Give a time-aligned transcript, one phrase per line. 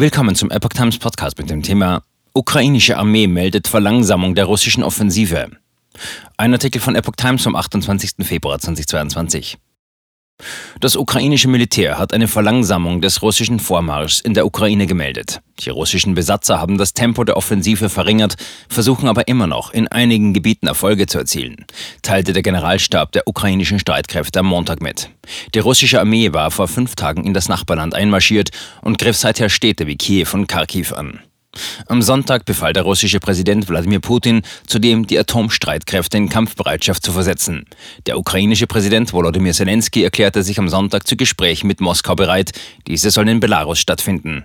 [0.00, 5.50] Willkommen zum Epoch Times Podcast mit dem Thema Ukrainische Armee meldet Verlangsamung der russischen Offensive.
[6.36, 8.24] Ein Artikel von Epoch Times vom 28.
[8.24, 9.58] Februar 2022.
[10.80, 15.40] Das ukrainische Militär hat eine Verlangsamung des russischen Vormarschs in der Ukraine gemeldet.
[15.60, 18.36] Die russischen Besatzer haben das Tempo der Offensive verringert,
[18.68, 21.66] versuchen aber immer noch in einigen Gebieten Erfolge zu erzielen,
[22.02, 25.10] teilte der Generalstab der ukrainischen Streitkräfte am Montag mit.
[25.54, 28.50] Die russische Armee war vor fünf Tagen in das Nachbarland einmarschiert
[28.82, 31.20] und griff seither Städte wie Kiew und Kharkiv an.
[31.86, 37.64] Am Sonntag befahl der russische Präsident Wladimir Putin zudem, die Atomstreitkräfte in Kampfbereitschaft zu versetzen.
[38.06, 42.52] Der ukrainische Präsident Volodymyr Zelensky erklärte sich am Sonntag zu Gesprächen mit Moskau bereit.
[42.86, 44.44] Diese sollen in Belarus stattfinden.